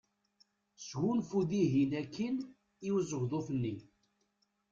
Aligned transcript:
Sgunfu 0.87 1.39
dihin 1.49 1.91
akkin 2.01 2.37
i 2.87 2.89
uzegḍuf-nni. 2.97 3.75